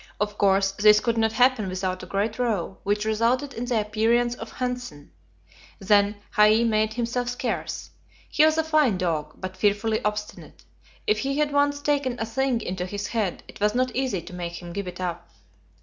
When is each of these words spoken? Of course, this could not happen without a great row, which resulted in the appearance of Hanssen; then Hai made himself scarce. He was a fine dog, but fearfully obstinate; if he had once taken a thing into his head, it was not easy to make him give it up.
Of 0.19 0.35
course, 0.39 0.71
this 0.71 0.99
could 0.99 1.15
not 1.19 1.33
happen 1.33 1.69
without 1.69 2.01
a 2.01 2.07
great 2.07 2.39
row, 2.39 2.79
which 2.81 3.05
resulted 3.05 3.53
in 3.53 3.65
the 3.65 3.79
appearance 3.81 4.33
of 4.33 4.53
Hanssen; 4.53 5.11
then 5.77 6.15
Hai 6.31 6.63
made 6.63 6.95
himself 6.95 7.29
scarce. 7.29 7.91
He 8.27 8.43
was 8.43 8.57
a 8.57 8.63
fine 8.63 8.97
dog, 8.97 9.35
but 9.39 9.55
fearfully 9.55 10.03
obstinate; 10.03 10.63
if 11.05 11.19
he 11.19 11.37
had 11.37 11.51
once 11.53 11.81
taken 11.83 12.19
a 12.19 12.25
thing 12.25 12.61
into 12.61 12.87
his 12.87 13.09
head, 13.09 13.43
it 13.47 13.59
was 13.59 13.75
not 13.75 13.95
easy 13.95 14.23
to 14.23 14.33
make 14.33 14.59
him 14.59 14.73
give 14.73 14.87
it 14.87 14.99
up. 14.99 15.29